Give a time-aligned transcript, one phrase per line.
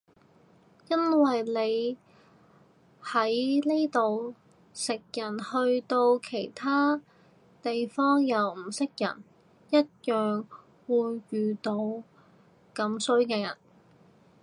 [0.89, 1.97] 因為你
[3.03, 4.33] 喺呢度
[4.73, 6.99] 食人去到其他
[7.61, 9.23] 地方又唔識人
[9.69, 9.77] 一
[10.09, 10.43] 樣
[10.87, 11.75] 會遇到
[12.73, 13.55] 咁衰嘅人